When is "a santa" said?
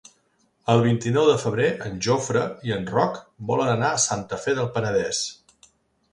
3.91-4.41